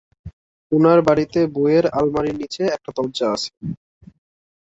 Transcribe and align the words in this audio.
উনার 0.71 0.99
বাড়িতে 1.07 1.39
বইয়ের 1.55 1.85
আলমারির 1.97 2.35
নিচে 2.41 2.63
একটা 2.75 2.89
দরজা 2.97 3.27
আছে। 3.35 3.51